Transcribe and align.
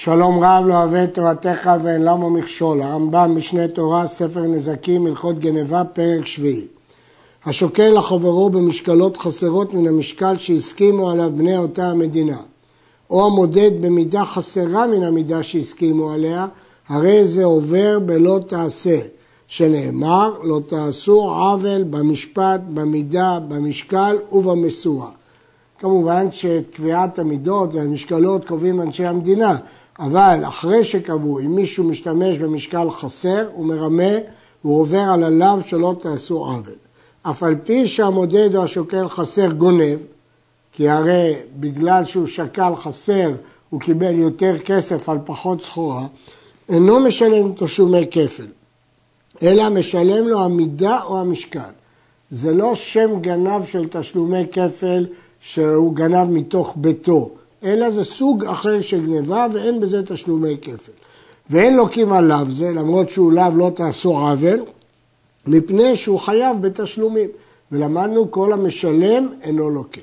שלום 0.00 0.44
רב 0.44 0.64
לא 0.66 0.74
אוהב 0.74 0.94
את 0.94 1.14
תורתך 1.14 1.70
ואין 1.82 2.02
למה 2.02 2.30
מכשול, 2.30 2.82
הרמב"ם 2.82 3.32
משנה 3.36 3.68
תורה, 3.68 4.06
ספר 4.06 4.40
נזקים, 4.40 5.06
הלכות 5.06 5.38
גנבה, 5.38 5.84
פרק 5.84 6.26
שביעי. 6.26 6.66
השוקל 7.46 7.88
לחברו 7.88 8.50
במשקלות 8.50 9.16
חסרות 9.16 9.74
מן 9.74 9.86
המשקל 9.86 10.38
שהסכימו 10.38 11.10
עליו 11.10 11.30
בני 11.36 11.58
אותה 11.58 11.86
המדינה, 11.86 12.36
או 13.10 13.26
המודד 13.26 13.70
במידה 13.80 14.24
חסרה 14.24 14.86
מן 14.86 15.02
המידה 15.02 15.42
שהסכימו 15.42 16.10
עליה, 16.10 16.46
הרי 16.88 17.26
זה 17.26 17.44
עובר 17.44 17.98
בלא 17.98 18.40
תעשה, 18.46 18.98
שנאמר 19.46 20.32
לא 20.42 20.60
תעשו 20.66 21.20
עוול 21.20 21.82
במשפט, 21.82 22.60
במידה, 22.74 23.38
במשקל 23.48 24.16
ובמשואה. 24.32 25.08
כמובן 25.78 26.30
שאת 26.30 26.64
קביעת 26.70 27.18
המידות 27.18 27.74
והמשקלות 27.74 28.48
קובעים 28.48 28.80
אנשי 28.80 29.06
המדינה, 29.06 29.56
אבל 29.98 30.40
אחרי 30.48 30.84
שקבעו, 30.84 31.40
אם 31.40 31.54
מישהו 31.54 31.84
משתמש 31.84 32.38
במשקל 32.38 32.90
חסר, 32.90 33.48
הוא 33.52 33.66
מרמה 33.66 34.12
והוא 34.64 34.80
עובר 34.80 35.00
על 35.00 35.24
הלאו 35.24 35.60
שלא 35.66 35.94
תעשו 36.02 36.36
עוול. 36.36 36.74
אף 37.22 37.42
על 37.42 37.56
פי 37.64 37.88
שהמודד 37.88 38.56
או 38.56 38.62
השוקל 38.62 39.08
חסר 39.08 39.52
גונב, 39.52 39.98
כי 40.72 40.88
הרי 40.88 41.34
בגלל 41.60 42.04
שהוא 42.04 42.26
שקל 42.26 42.76
חסר 42.76 43.30
הוא 43.70 43.80
קיבל 43.80 44.14
יותר 44.14 44.58
כסף 44.58 45.08
על 45.08 45.18
פחות 45.24 45.62
סחורה, 45.62 46.06
אינו 46.68 47.00
משלם 47.00 47.52
תשלומי 47.56 48.06
כפל, 48.10 48.46
אלא 49.42 49.68
משלם 49.68 50.28
לו 50.28 50.40
המידה 50.40 51.02
או 51.02 51.20
המשקל. 51.20 51.70
זה 52.30 52.52
לא 52.52 52.74
שם 52.74 53.20
גנב 53.20 53.64
של 53.64 53.88
תשלומי 53.90 54.42
כפל 54.52 55.06
שהוא 55.40 55.94
גנב 55.94 56.30
מתוך 56.30 56.72
ביתו, 56.76 57.30
אלא 57.64 57.90
זה 57.90 58.04
סוג 58.04 58.44
אחר 58.44 58.80
של 58.80 59.06
גניבה 59.06 59.46
ואין 59.52 59.80
בזה 59.80 60.02
תשלומי 60.06 60.56
כפל. 60.62 60.92
ואין 61.50 61.76
לוקים 61.76 62.12
עליו 62.12 62.46
זה, 62.50 62.70
למרות 62.70 63.10
שהוא 63.10 63.32
לאו 63.32 63.56
לא 63.56 63.70
תעשו 63.74 64.18
עוול, 64.18 64.64
מפני 65.46 65.96
שהוא 65.96 66.18
חייב 66.18 66.56
בתשלומים. 66.60 67.28
ולמדנו 67.72 68.30
כל 68.30 68.52
המשלם 68.52 69.28
אינו 69.42 69.70
לוקה. 69.70 70.00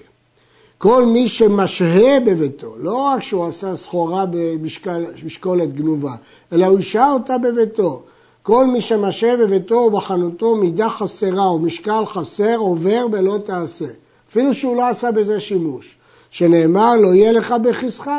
כל 0.78 1.06
מי 1.06 1.28
שמשהה 1.28 2.20
בביתו, 2.20 2.76
לא 2.78 2.98
רק 2.98 3.24
שהוא 3.24 3.48
עשה 3.48 3.76
סחורה 3.76 4.26
במשקולת 4.26 5.74
גנובה, 5.74 6.16
אלא 6.54 6.66
הוא 6.66 6.80
השהה 6.80 7.14
אותה 7.14 7.38
בביתו. 7.38 8.04
כל 8.44 8.66
מי 8.66 8.82
שמשהה 8.82 9.38
בביתו 9.38 9.76
ובחנותו 9.76 10.56
מידה 10.56 10.90
חסרה 10.90 11.46
או 11.46 11.60
משקל 11.60 12.06
חסר 12.06 12.56
עובר 12.56 13.08
בלא 13.08 13.38
תעשה. 13.46 13.86
אפילו 14.30 14.54
שהוא 14.54 14.76
לא 14.76 14.90
עשה 14.90 15.12
בזה 15.12 15.40
שימוש. 15.40 15.96
שנאמר 16.36 16.96
לא 16.96 17.14
יהיה 17.14 17.32
לך 17.32 17.56
בכיסך 17.64 18.10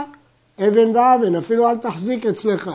אבן 0.58 0.96
ואבן, 0.96 1.34
אפילו 1.34 1.68
אל 1.68 1.76
תחזיק 1.76 2.26
אצלך. 2.26 2.70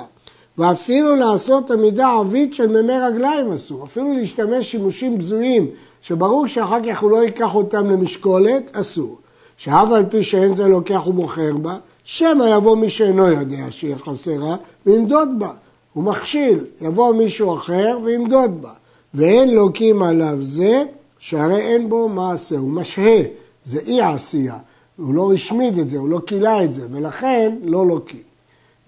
ואפילו 0.58 1.16
לעשות 1.16 1.72
עמידה 1.72 2.08
ערבית 2.08 2.54
של 2.54 2.68
מימי 2.68 2.94
רגליים 2.94 3.52
אסור, 3.52 3.84
אפילו 3.84 4.14
להשתמש 4.14 4.72
שימושים 4.72 5.18
בזויים, 5.18 5.68
שברור 6.02 6.48
שאחר 6.48 6.78
כך 6.90 7.02
הוא 7.02 7.12
לא 7.12 7.24
ייקח 7.24 7.56
אותם 7.56 7.90
למשקולת, 7.90 8.76
אסור. 8.76 9.18
שאף 9.58 9.92
על 9.92 10.06
פי 10.10 10.24
שאין 10.24 10.56
זה 10.56 10.68
לוקח 10.68 11.08
ומוכר 11.08 11.58
בה, 11.58 11.78
שמא 12.04 12.44
יבוא 12.44 12.76
מי 12.76 12.90
שאינו 12.90 13.28
יודע 13.28 13.66
שהיא 13.70 13.96
חסרה 13.96 14.56
וימדוד 14.86 15.30
בה. 15.40 15.52
הוא 15.94 16.04
מכשיל, 16.04 16.66
יבוא 16.82 17.14
מישהו 17.14 17.56
אחר 17.56 17.98
וימדוד 18.04 18.62
בה. 18.62 18.72
ואין 19.14 19.56
לוקים 19.56 20.04
עליו 20.04 20.38
זה, 20.42 20.84
שהרי 21.20 21.62
אין 21.62 21.90
בו 21.90 22.10
מעשה, 22.10 22.58
הוא 22.58 22.70
משהה, 22.70 23.22
זה 23.66 23.80
אי 23.80 24.02
עשייה. 24.02 24.58
הוא 25.02 25.14
לא 25.14 25.34
השמיד 25.34 25.78
את 25.78 25.90
זה, 25.90 25.98
הוא 25.98 26.10
לא 26.10 26.22
כילה 26.28 26.64
את 26.64 26.74
זה, 26.74 26.88
ולכן 26.92 27.56
לא 27.64 27.88
לוקים. 27.88 28.22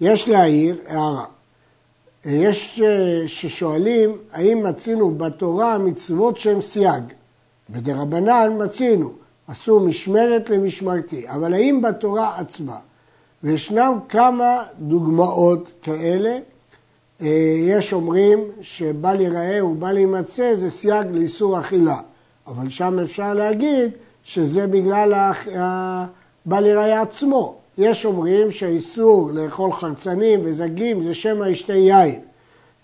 יש 0.00 0.28
להעיר 0.28 0.76
הערה. 0.86 1.24
יש 2.24 2.80
אה, 2.84 3.28
ששואלים 3.28 4.16
האם 4.32 4.62
מצינו 4.62 5.14
בתורה 5.14 5.78
מצוות 5.78 6.36
שהן 6.36 6.62
סייג. 6.62 7.02
בדרבנן 7.70 8.64
מצינו, 8.64 9.12
עשו 9.48 9.80
משמרת 9.80 10.50
למשמרתי, 10.50 11.28
אבל 11.30 11.54
האם 11.54 11.82
בתורה 11.82 12.38
עצמה? 12.38 12.76
וישנם 13.44 13.98
כמה 14.08 14.62
דוגמאות 14.78 15.72
כאלה. 15.82 16.38
אה, 17.20 17.56
יש 17.58 17.92
אומרים 17.92 18.40
שבל 18.60 19.20
ייראה 19.20 19.66
ובל 19.66 19.98
יימצא 19.98 20.54
זה 20.54 20.70
סייג 20.70 21.06
לאיסור 21.12 21.60
אכילה, 21.60 22.00
אבל 22.46 22.68
שם 22.68 22.98
אפשר 22.98 23.34
להגיד 23.34 23.90
שזה 24.24 24.66
בגלל 24.66 25.32
בל 26.46 26.66
ייראה 26.66 27.02
עצמו. 27.02 27.56
יש 27.78 28.04
אומרים 28.04 28.50
שהאיסור 28.50 29.30
לאכול 29.32 29.72
חרצנים 29.72 30.40
וזגים 30.44 31.02
זה 31.04 31.14
שמא 31.14 31.44
ישתה 31.44 31.72
יין. 31.72 32.20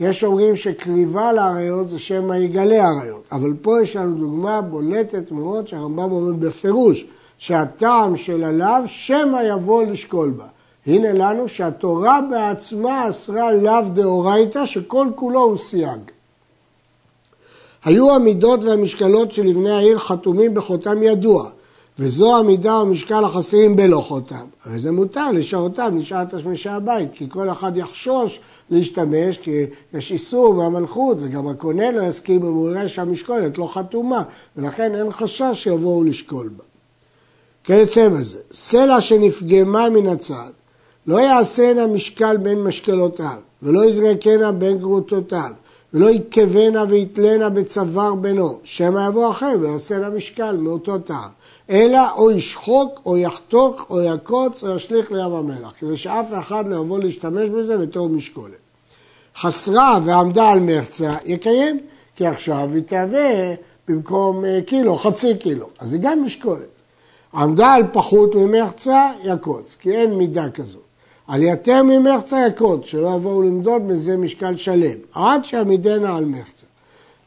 יש 0.00 0.24
אומרים 0.24 0.56
שקריבה 0.56 1.32
לאריות 1.32 1.88
זה 1.88 1.98
שמא 1.98 2.34
יגלה 2.34 2.88
אריות. 2.88 3.22
אבל 3.32 3.52
פה 3.62 3.82
יש 3.82 3.96
לנו 3.96 4.18
דוגמה 4.18 4.60
בולטת 4.60 5.30
מאוד 5.30 5.68
שהרמב"ם 5.68 6.12
אומר 6.12 6.32
בפירוש 6.32 7.06
שהטעם 7.38 8.16
של 8.16 8.44
הלאו 8.44 8.82
שמא 8.86 9.38
יבוא 9.48 9.84
לשקול 9.84 10.30
בה. 10.30 10.46
הנה 10.86 11.12
לנו 11.12 11.48
שהתורה 11.48 12.20
בעצמה 12.30 13.08
אסרה 13.08 13.52
לאו 13.52 13.88
דאורייתא 13.94 14.66
שכל 14.66 15.06
כולו 15.14 15.42
הוא 15.42 15.56
סייג. 15.56 16.00
היו 17.84 18.14
המידות 18.14 18.64
והמשקלות 18.64 19.32
של 19.32 19.46
לבני 19.46 19.70
העיר 19.70 19.98
חתומים 19.98 20.54
בחותם 20.54 21.02
ידוע, 21.02 21.50
וזו 21.98 22.36
המידה 22.36 22.76
או 22.76 22.86
משקל 22.86 23.24
החסרים 23.24 23.76
בלא 23.76 24.00
חותם. 24.00 24.44
הרי 24.64 24.78
זה 24.78 24.90
מותר 24.90 25.30
לשעותם 25.30 25.98
לשעת 25.98 26.34
תשמישי 26.34 26.68
הבית, 26.68 27.08
כי 27.12 27.26
כל 27.28 27.50
אחד 27.50 27.76
יחשוש 27.76 28.40
להשתמש, 28.70 29.38
כי 29.38 29.64
יש 29.94 30.12
איסור 30.12 30.54
מהמלכות, 30.54 31.16
וגם 31.20 31.48
הקונה 31.48 31.90
לא 31.90 32.02
יסכים 32.02 32.42
אם 32.42 32.52
הוא 32.52 32.70
יראה 32.70 32.88
שהמשקולת 32.88 33.58
לא 33.58 33.68
חתומה, 33.72 34.22
ולכן 34.56 34.94
אין 34.94 35.10
חשש 35.10 35.50
שיבואו 35.52 36.04
לשקול 36.04 36.50
בה. 36.56 36.64
כיוצא 37.64 38.08
בזה, 38.08 38.38
סלע 38.52 39.00
שנפגמה 39.00 39.90
מן 39.90 40.06
הצד, 40.06 40.50
לא 41.06 41.20
יעשנה 41.20 41.86
משקל 41.86 42.36
בין 42.36 42.62
משקלותיו, 42.62 43.36
ולא 43.62 43.84
יזרקנה 43.84 44.52
בין 44.52 44.78
גרותותיו, 44.78 45.50
ולא 45.94 46.10
יקבנה 46.10 46.84
ויתלנה 46.88 47.50
בצוואר 47.50 48.14
בנו, 48.14 48.58
שמא 48.64 49.06
יבוא 49.08 49.30
אחר 49.30 49.52
ויעשה 49.60 49.98
לה 49.98 50.10
משקל 50.10 50.56
מאותו 50.56 50.98
טעם. 50.98 51.30
אלא 51.70 52.12
או 52.16 52.30
ישחוק, 52.30 53.00
או 53.06 53.16
יחתוק, 53.16 53.86
או 53.90 54.02
יקוץ, 54.02 54.64
או 54.64 54.76
ישליך 54.76 55.12
לים 55.12 55.32
המלח, 55.32 55.72
כדי 55.80 55.96
שאף 55.96 56.26
אחד 56.38 56.68
לא 56.68 56.76
יבוא 56.76 56.98
להשתמש 56.98 57.48
בזה 57.48 57.78
בתור 57.78 58.08
משקולת. 58.08 58.52
חסרה 59.36 59.98
ועמדה 60.04 60.48
על 60.48 60.60
מחצה, 60.60 61.14
יקיים, 61.24 61.80
כי 62.16 62.26
עכשיו 62.26 62.70
היא 62.74 62.82
תהווה 62.82 63.54
במקום 63.88 64.44
אה, 64.44 64.58
קילו, 64.66 64.96
חצי 64.98 65.38
קילו, 65.38 65.66
אז 65.78 65.90
זה 65.90 65.98
גם 65.98 66.24
משקולת. 66.24 66.80
עמדה 67.34 67.72
על 67.72 67.82
פחות 67.92 68.34
ממחצה, 68.34 69.10
יקוץ, 69.24 69.76
כי 69.80 69.96
אין 69.96 70.14
מידה 70.14 70.50
כזאת. 70.50 70.89
על 71.30 71.42
יותר 71.42 71.82
ממחצה 71.82 72.46
יקוץ, 72.48 72.86
שלא 72.86 73.08
יבואו 73.16 73.42
למדוד 73.42 73.88
בזה 73.88 74.16
משקל 74.16 74.56
שלם, 74.56 74.98
עד 75.14 75.44
שעמידנה 75.44 76.16
על 76.16 76.24
מחצה. 76.24 76.66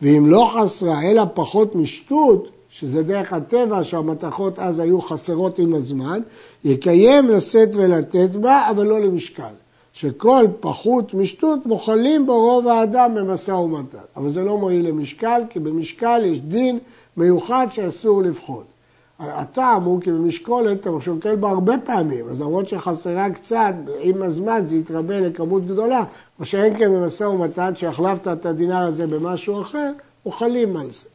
ואם 0.01 0.25
לא 0.27 0.51
חסרה, 0.55 1.03
אלא 1.03 1.23
פחות 1.33 1.75
משטות, 1.75 2.49
שזה 2.69 3.03
דרך 3.03 3.33
הטבע 3.33 3.83
שהמתכות 3.83 4.59
אז 4.59 4.79
היו 4.79 5.01
חסרות 5.01 5.59
עם 5.59 5.73
הזמן, 5.73 6.21
יקיים 6.63 7.29
לשאת 7.29 7.75
ולתת 7.75 8.35
בה, 8.35 8.69
אבל 8.69 8.85
לא 8.85 8.99
למשקל. 8.99 9.53
שכל 9.93 10.45
פחות 10.59 11.13
משטות 11.13 11.65
מוכלים 11.65 12.25
בו 12.25 12.39
רוב 12.39 12.67
האדם 12.67 13.15
במשא 13.15 13.51
ומתן. 13.51 13.97
אבל 14.17 14.29
זה 14.31 14.43
לא 14.43 14.57
מועיל 14.57 14.87
למשקל, 14.87 15.41
כי 15.49 15.59
במשקל 15.59 16.21
יש 16.25 16.41
דין 16.41 16.79
מיוחד 17.17 17.67
שאסור 17.71 18.21
לפחות. 18.21 18.72
הטעם 19.19 19.83
הוא 19.83 20.01
כי 20.01 20.11
במשקולת 20.11 20.79
אתה 20.81 20.89
שוקל 21.01 21.35
בה 21.35 21.49
הרבה 21.49 21.73
פעמים, 21.83 22.29
אז 22.29 22.41
למרות 22.41 22.67
שחסרה 22.67 23.29
קצת, 23.29 23.73
עם 23.99 24.21
הזמן 24.21 24.63
זה 24.67 24.75
יתרבה 24.75 25.19
לכמות 25.19 25.67
גדולה, 25.67 26.03
מה 26.39 26.45
שאין 26.45 26.77
כן 26.77 26.93
במשא 26.93 27.23
ומתן 27.23 27.75
שהחלפת 27.75 28.27
את 28.27 28.45
הדינר 28.45 28.83
הזה 28.83 29.07
במשהו 29.07 29.61
אחר, 29.61 29.91
מוכלים 30.25 30.77
על 30.77 30.91
זה. 30.91 31.05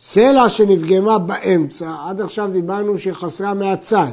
סלע 0.00 0.48
שנפגמה 0.48 1.18
באמצע, 1.18 1.94
עד 2.06 2.20
עכשיו 2.20 2.50
דיברנו 2.52 2.98
שהיא 2.98 3.12
חסרה 3.12 3.54
מהצד. 3.54 4.12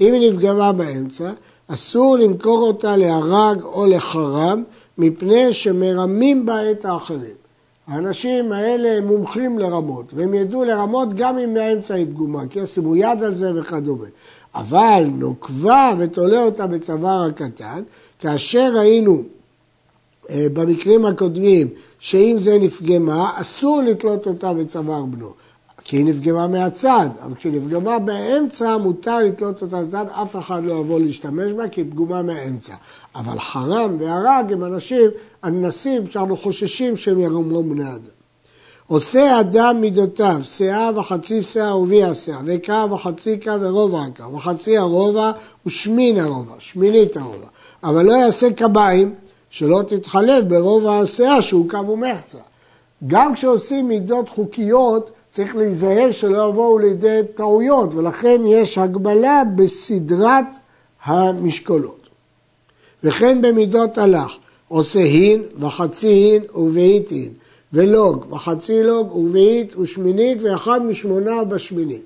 אם 0.00 0.12
היא 0.12 0.30
נפגמה 0.30 0.72
באמצע, 0.72 1.30
אסור 1.68 2.16
למכור 2.16 2.66
אותה 2.66 2.96
להרג 2.96 3.62
או 3.62 3.86
לחרם, 3.86 4.62
מפני 4.98 5.52
שמרמים 5.52 6.46
בה 6.46 6.70
את 6.70 6.84
האחרים. 6.84 7.43
האנשים 7.88 8.52
האלה 8.52 8.98
הם 8.98 9.06
מומחים 9.06 9.58
לרמות, 9.58 10.04
והם 10.14 10.34
ידעו 10.34 10.64
לרמות 10.64 11.14
גם 11.14 11.38
אם 11.38 11.54
מהאמצע 11.54 11.94
היא 11.94 12.06
פגומה, 12.06 12.42
כי 12.50 12.58
ישימו 12.58 12.96
יד 12.96 13.22
על 13.22 13.34
זה 13.34 13.60
וכדומה. 13.60 14.06
אבל 14.54 15.04
נוקבה 15.18 15.92
ותולה 15.98 16.42
אותה 16.42 16.66
בצוואר 16.66 17.24
הקטן, 17.24 17.82
כאשר 18.18 18.72
ראינו 18.76 19.22
אה, 20.30 20.46
במקרים 20.52 21.06
הקודמים 21.06 21.68
שאם 21.98 22.36
זה 22.40 22.58
נפגמה, 22.58 23.30
אסור 23.36 23.82
לתלות 23.82 24.26
אותה 24.26 24.52
בצוואר 24.52 25.04
בנו. 25.04 25.32
כי 25.84 25.96
היא 25.96 26.04
נפגמה 26.04 26.48
מהצד, 26.48 27.08
אבל 27.22 27.34
כשהיא 27.34 27.52
נפגמה 27.52 27.98
באמצע 27.98 28.76
מותר 28.76 29.18
לתלות 29.18 29.62
אותה 29.62 29.82
לצד, 29.82 30.06
אף 30.22 30.36
אחד 30.36 30.64
לא 30.64 30.72
יבוא 30.72 31.00
להשתמש 31.00 31.52
בה 31.52 31.68
כי 31.68 31.80
היא 31.80 31.90
פגומה 31.90 32.22
מהאמצע. 32.22 32.74
אבל 33.14 33.38
חרם 33.38 33.96
והרג 34.00 34.52
הם 34.52 34.64
אנשים, 34.64 35.10
אנסים, 35.44 36.10
שאנחנו 36.10 36.36
חוששים 36.36 36.96
שהם 36.96 37.20
ירמו 37.20 37.62
בני 37.62 37.88
אדם. 37.88 38.14
עושה 38.86 39.40
אדם 39.40 39.80
מידותיו, 39.80 40.40
שאה 40.42 40.90
וחצי 40.96 41.42
שאה 41.42 41.76
ובי 41.76 42.04
השאה, 42.04 42.38
וקרא 42.44 42.86
וחצי 42.90 43.36
קרא 43.38 43.56
ורובע 43.60 44.02
הקרא, 44.02 44.26
וחצי 44.26 44.78
הרובע 44.78 45.30
ושמין 45.66 46.18
הרובע, 46.18 46.54
שמינית 46.58 47.16
הרובע. 47.16 47.46
אבל 47.84 48.04
לא 48.04 48.12
יעשה 48.12 48.52
קביים, 48.52 49.14
שלא 49.50 49.82
תתחלף 49.88 50.44
ברובע 50.44 50.98
השאה 50.98 51.42
שהוא 51.42 51.70
קו 51.70 51.88
ומחצה. 51.88 52.38
גם 53.06 53.34
כשעושים 53.34 53.88
מידות 53.88 54.28
חוקיות, 54.28 55.10
צריך 55.34 55.56
להיזהר 55.56 56.10
שלא 56.10 56.48
יבואו 56.48 56.78
לידי 56.78 57.20
טעויות, 57.34 57.94
ולכן 57.94 58.40
יש 58.46 58.78
הגבלה 58.78 59.42
בסדרת 59.56 60.44
המשקולות. 61.04 62.08
וכן 63.04 63.42
במידות 63.42 63.98
הלך, 63.98 64.36
עושה 64.68 64.98
הין 64.98 65.42
וחצי 65.60 66.06
הין 66.06 66.42
ובאית 66.54 67.08
הין, 67.10 67.32
ולוג 67.72 68.32
וחצי 68.32 68.82
לוג 68.82 69.16
ובאית 69.16 69.76
ושמינית 69.76 70.38
ואחד 70.42 70.82
משמונה 70.82 71.44
בשמינית. 71.44 72.04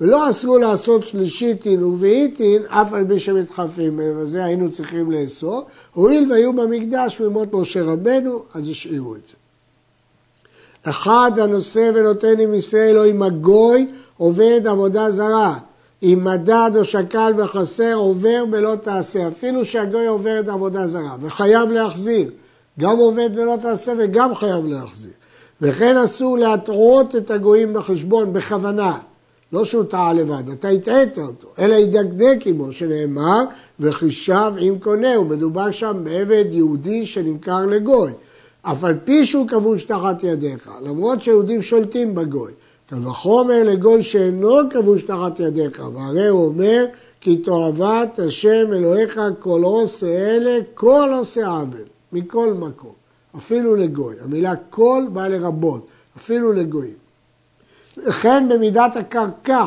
ולא 0.00 0.30
אסרו 0.30 0.58
לעשות 0.58 1.06
שלישית 1.06 1.64
הין 1.64 1.82
ורביעית 1.82 2.38
הין, 2.38 2.62
אף 2.62 2.92
על 2.92 3.04
פי 3.08 3.20
שמתחלפים 3.20 3.96
בהם, 3.96 4.18
אז 4.18 4.34
היינו 4.34 4.70
צריכים 4.70 5.10
לאסור. 5.10 5.62
הואיל 5.94 6.32
והיו 6.32 6.52
במקדש 6.52 7.20
ממות 7.20 7.48
משה 7.52 7.82
רבנו, 7.82 8.42
אז 8.54 8.68
השאירו 8.68 9.14
את 9.14 9.20
זה. 9.28 9.41
אחד 10.84 11.30
הנושא 11.36 11.90
ונותן 11.94 12.40
עם 12.40 12.54
ישראל 12.54 12.98
או 12.98 13.04
עם 13.04 13.22
הגוי 13.22 13.86
עובד 14.16 14.66
עבודה 14.66 15.10
זרה. 15.10 15.58
אם 16.02 16.20
מדד 16.22 16.70
או 16.76 16.84
שקל 16.84 17.32
בחסר 17.36 17.94
עובר 17.94 18.44
בלא 18.50 18.74
תעשה, 18.80 19.28
אפילו 19.28 19.64
שהגוי 19.64 20.06
עובר 20.06 20.40
את 20.40 20.48
עבודה 20.48 20.86
זרה 20.86 21.16
וחייב 21.20 21.70
להחזיר, 21.70 22.30
גם 22.80 22.98
עובד 22.98 23.34
בלא 23.34 23.56
תעשה 23.62 23.92
וגם 23.98 24.34
חייב 24.34 24.66
להחזיר. 24.66 25.10
וכן 25.60 25.96
אסור 25.96 26.38
להטעות 26.38 27.16
את 27.16 27.30
הגויים 27.30 27.74
בחשבון 27.74 28.32
בכוונה, 28.32 28.98
לא 29.52 29.64
שהוא 29.64 29.84
טעה 29.84 30.12
לבד, 30.12 30.48
אתה 30.52 30.68
הטעית 30.68 31.18
אותו, 31.18 31.48
אלא 31.58 31.74
ידקדק 31.74 32.38
עמו, 32.46 32.72
שנאמר, 32.72 33.40
וחישב 33.80 34.52
עם 34.58 34.78
קונהו, 34.78 35.24
מדובר 35.24 35.70
שם 35.70 36.00
בעבד 36.04 36.44
יהודי 36.50 37.06
שנמכר 37.06 37.66
לגוי. 37.66 38.12
אף 38.62 38.84
על 38.84 38.98
פי 39.04 39.24
שהוא 39.24 39.48
כבוש 39.48 39.84
תחת 39.84 40.24
ידיך, 40.24 40.70
למרות 40.82 41.22
שיהודים 41.22 41.62
שולטים 41.62 42.14
בגוי. 42.14 42.52
קל 42.86 43.06
וחומר 43.06 43.62
לגוי 43.64 44.02
שאינו 44.02 44.56
כבוש 44.70 45.02
תחת 45.02 45.40
ידיך, 45.40 45.82
והרי 45.94 46.28
הוא 46.28 46.46
אומר, 46.46 46.84
כי 47.20 47.36
תועבת 47.36 48.18
השם 48.18 48.72
אלוהיך 48.72 49.20
כל 49.38 49.62
עושה 49.62 50.06
אלה, 50.06 50.58
כל 50.74 51.10
עושה 51.18 51.46
עוול, 51.46 51.84
מכל 52.12 52.52
מקום, 52.52 52.92
אפילו 53.36 53.76
לגוי. 53.76 54.14
המילה 54.24 54.52
כל 54.70 55.02
באה 55.12 55.28
לרבות, 55.28 55.86
אפילו 56.16 56.52
לגויים. 56.52 56.94
וכן 57.96 58.48
במידת 58.48 58.96
הקרקע, 58.96 59.66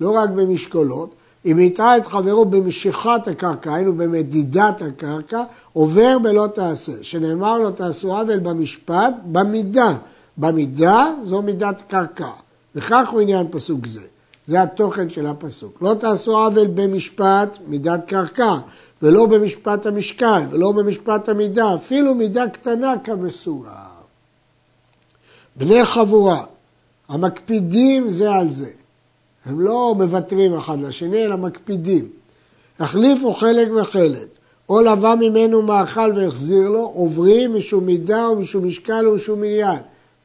לא 0.00 0.10
רק 0.10 0.30
במשקולות, 0.30 1.10
אם 1.46 1.58
יטעה 1.58 1.96
את 1.96 2.06
חברו 2.06 2.44
במשיכת 2.44 3.28
הקרקע, 3.30 3.74
היינו 3.74 3.94
במדידת 3.96 4.82
הקרקע, 4.82 5.42
עובר 5.72 6.18
בלא 6.22 6.46
תעשה, 6.54 6.92
שנאמר 7.02 7.58
לו 7.58 7.70
תעשו 7.70 8.16
עוול 8.16 8.38
במשפט, 8.38 9.14
במידה. 9.24 9.94
במידה 10.38 11.06
זו 11.24 11.42
מידת 11.42 11.82
קרקע, 11.88 12.30
וכך 12.74 13.08
הוא 13.10 13.20
עניין 13.20 13.46
פסוק 13.50 13.86
זה. 13.86 14.00
זה 14.46 14.62
התוכן 14.62 15.10
של 15.10 15.26
הפסוק. 15.26 15.82
לא 15.82 15.94
תעשו 15.94 16.38
עוול 16.38 16.66
במשפט, 16.66 17.58
מידת 17.68 18.04
קרקע, 18.06 18.54
ולא 19.02 19.26
במשפט 19.26 19.86
המשקל, 19.86 20.42
ולא 20.50 20.72
במשפט 20.72 21.28
המידה, 21.28 21.74
אפילו 21.74 22.14
מידה 22.14 22.48
קטנה 22.48 22.94
כמסורה. 23.04 23.86
בני 25.56 25.84
חבורה, 25.84 26.44
המקפידים 27.08 28.10
זה 28.10 28.34
על 28.34 28.50
זה. 28.50 28.70
הם 29.46 29.60
לא 29.60 29.94
מוותרים 29.98 30.54
אחד 30.54 30.80
לשני, 30.80 31.24
אלא 31.24 31.36
מקפידים. 31.36 32.08
החליפו 32.80 33.32
חלק 33.32 33.68
וחלק, 33.80 34.26
או 34.68 34.80
לבא 34.80 35.14
ממנו 35.20 35.62
מאכל 35.62 36.12
והחזיר 36.16 36.68
לו, 36.68 36.92
עוברים 36.94 37.54
משום 37.54 37.86
מידה 37.86 38.30
ומשום 38.30 38.66
משקל 38.66 39.08
ומשום 39.08 39.44
עניין. 39.44 39.78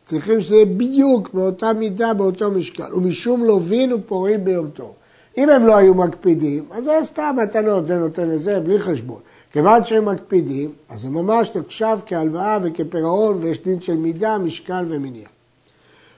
צריכים 0.03 0.41
שזה 0.41 0.55
יהיה 0.55 0.65
בדיוק 0.65 1.29
באותה 1.33 1.73
מידה, 1.73 2.13
באותו 2.13 2.51
משקל. 2.51 2.93
ומשום 2.93 3.43
לווין 3.43 3.93
ופורעים 3.93 4.43
ביום 4.45 4.69
טוב. 4.69 4.91
אם 5.37 5.49
הם 5.49 5.65
לא 5.65 5.77
היו 5.77 5.95
מקפידים, 5.95 6.63
אז 6.71 6.83
זה 6.83 6.99
סתם 7.03 7.35
מתנות, 7.43 7.87
זה 7.87 7.97
נותן 7.97 8.29
לזה, 8.29 8.59
בלי 8.59 8.79
חשבון. 8.79 9.19
כיוון 9.53 9.85
שהם 9.85 10.05
מקפידים, 10.05 10.71
אז 10.89 11.01
זה 11.01 11.09
ממש 11.09 11.51
נחשב 11.55 11.97
כהלוואה 12.05 12.57
וכפירעון, 12.63 13.37
ויש 13.41 13.63
דין 13.63 13.81
של 13.81 13.95
מידה, 13.95 14.37
משקל 14.37 14.85
ומניין. 14.89 15.25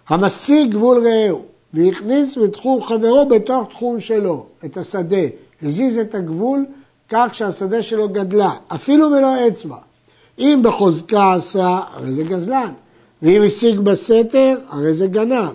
המשיג 0.09 0.71
גבול 0.71 1.07
רעהו, 1.07 1.45
והכניס 1.73 2.37
בתחום 2.37 2.83
חברו 2.83 3.25
בתוך 3.25 3.69
תחום 3.69 3.99
שלו, 3.99 4.45
את 4.65 4.77
השדה. 4.77 5.25
הזיז 5.63 5.97
את 5.97 6.15
הגבול 6.15 6.65
כך 7.09 7.35
שהשדה 7.35 7.81
שלו 7.81 8.09
גדלה, 8.09 8.51
אפילו 8.67 9.09
מלא 9.09 9.47
אצבע. 9.47 9.77
אם 10.39 10.59
בחוזקה 10.63 11.33
עשה, 11.33 11.79
הרי 11.93 12.13
זה 12.13 12.23
גזלן. 12.23 12.71
ואם 13.21 13.41
השיג 13.43 13.79
בסתר, 13.79 14.57
הרי 14.69 14.93
זה 14.93 15.07
גנב. 15.07 15.49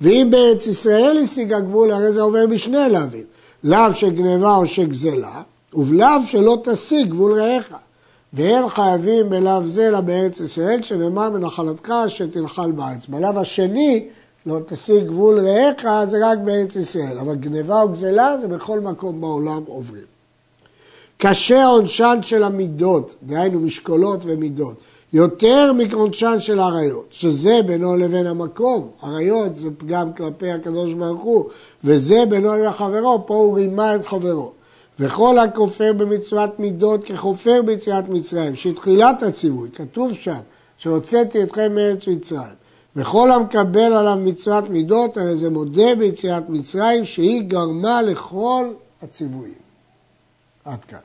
ואם 0.00 0.28
בארץ 0.30 0.66
ישראל 0.66 1.18
השיג 1.22 1.52
הגבול, 1.52 1.90
הרי 1.90 2.12
זה 2.12 2.20
עובר 2.20 2.46
בשני 2.46 2.88
לאווים. 2.90 3.24
לאו 3.64 3.94
של 3.94 4.12
או 4.44 4.66
של 4.66 4.86
גזלה, 4.86 5.42
ובלאו 5.74 6.26
שלא 6.26 6.58
תשיג 6.64 7.08
גבול 7.08 7.40
רעך. 7.40 7.74
ואין 8.32 8.68
חייבים 8.68 9.30
בלאו 9.30 9.68
זה 9.68 9.88
אלא 9.88 10.00
בארץ 10.00 10.40
ישראל, 10.40 10.82
שנאמר 10.82 11.30
מנחלתך 11.30 11.92
שתנחל 12.08 12.70
בארץ. 12.70 13.06
בלאו 13.08 13.40
השני 13.40 14.08
לא 14.46 14.58
תשיג 14.66 15.06
גבול 15.06 15.40
רעך, 15.40 16.04
זה 16.04 16.18
רק 16.22 16.38
בארץ 16.38 16.76
ישראל, 16.76 17.18
אבל 17.18 17.34
גניבה 17.34 17.82
או 17.82 17.88
גזלה 17.88 18.38
זה 18.40 18.48
בכל 18.48 18.80
מקום 18.80 19.20
בעולם 19.20 19.62
עוברים. 19.66 20.04
קשה 21.18 21.66
עונשן 21.66 22.18
של 22.22 22.42
המידות, 22.42 23.14
דהיינו 23.22 23.60
משקולות 23.60 24.20
ומידות, 24.24 24.74
יותר 25.12 25.72
מעונשן 25.72 26.36
של 26.38 26.60
עריות, 26.60 27.06
שזה 27.10 27.60
בינו 27.66 27.96
לבין 27.96 28.26
המקום, 28.26 28.88
עריות 29.02 29.56
זה 29.56 29.68
פגם 29.78 30.12
כלפי 30.12 30.50
הקדוש 30.50 30.92
ברוך 30.92 31.22
הוא, 31.22 31.44
וזה 31.84 32.24
בינו 32.28 32.54
לבין 32.54 32.72
חברו, 32.72 33.26
פה 33.26 33.34
הוא 33.34 33.56
רימה 33.56 33.94
את 33.94 34.06
חברו. 34.06 34.52
וכל 35.00 35.38
הכופר 35.38 35.92
במצוות 35.92 36.60
מידות 36.60 37.04
ככופר 37.04 37.62
ביציאת 37.62 38.08
מצרים, 38.08 38.56
שתחילת 38.56 39.22
הציווי, 39.22 39.68
כתוב 39.74 40.12
שם, 40.12 40.38
שהוצאתי 40.78 41.42
אתכם 41.42 41.74
מארץ 41.74 42.06
מצרים. 42.06 42.65
וכל 42.96 43.30
המקבל 43.30 43.92
עליו 43.92 44.16
מצוות 44.16 44.70
מידות, 44.70 45.16
הרי 45.16 45.36
זה 45.36 45.50
מודה 45.50 45.94
ביציאת 45.98 46.48
מצרים 46.48 47.04
שהיא 47.04 47.42
גרמה 47.42 48.02
לכל 48.02 48.72
הציוויים. 49.02 49.54
עד 50.64 50.84
כאן. 50.84 50.98